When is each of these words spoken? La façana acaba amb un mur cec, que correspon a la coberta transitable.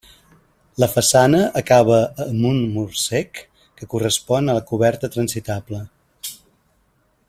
La 0.83 0.87
façana 0.93 1.41
acaba 1.61 1.99
amb 2.25 2.49
un 2.53 2.63
mur 2.77 2.87
cec, 3.03 3.43
que 3.81 3.91
correspon 3.95 4.49
a 4.55 4.59
la 4.61 4.67
coberta 4.73 5.15
transitable. 5.19 5.87